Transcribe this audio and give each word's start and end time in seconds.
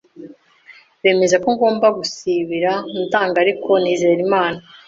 bemeza 1.01 1.35
ko 1.43 1.47
ngomba 1.55 1.87
gusibira 1.97 2.71
ndanga 3.03 3.37
ariko 3.43 3.69
nizera 3.81 4.19
Imana 4.27 4.59